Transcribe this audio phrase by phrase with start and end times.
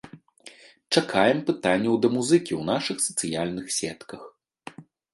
[0.97, 4.21] Чакаем пытанняў да музыкі ў нашых сацыяльных сетках.